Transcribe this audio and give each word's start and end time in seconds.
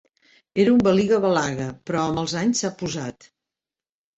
Era 0.63 0.71
un 0.75 0.79
baliga-balaga, 0.87 1.67
però 1.91 2.01
amb 2.07 2.23
els 2.25 2.35
anys 2.45 2.65
s'ha 2.65 2.73
posat. 2.81 3.29